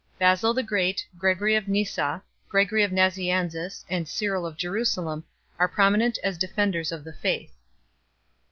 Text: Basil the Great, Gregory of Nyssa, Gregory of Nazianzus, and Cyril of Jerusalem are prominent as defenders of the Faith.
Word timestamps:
Basil 0.17 0.51
the 0.55 0.63
Great, 0.63 1.05
Gregory 1.15 1.53
of 1.53 1.67
Nyssa, 1.67 2.23
Gregory 2.49 2.81
of 2.83 2.89
Nazianzus, 2.91 3.85
and 3.87 4.07
Cyril 4.07 4.47
of 4.47 4.57
Jerusalem 4.57 5.23
are 5.59 5.67
prominent 5.67 6.17
as 6.23 6.39
defenders 6.39 6.91
of 6.91 7.03
the 7.03 7.13
Faith. 7.13 7.55